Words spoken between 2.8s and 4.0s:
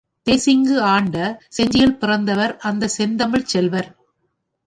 செந்தமிழ்ச் செல்வர்.